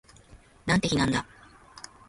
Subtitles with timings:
[0.65, 1.23] なんて日なんだ